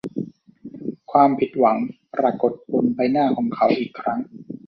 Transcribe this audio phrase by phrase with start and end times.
[1.11, 1.77] ความผิดหวัง
[2.17, 4.19] ปรากฎบนใบหน้าของเขาอีกครั้ง